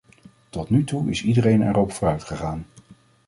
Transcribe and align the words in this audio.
Tot 0.49 0.69
nu 0.69 0.83
toe 0.83 1.09
is 1.09 1.23
iedereen 1.23 1.61
erop 1.69 1.91
vooruit 1.91 2.23
gegaan. 2.23 2.65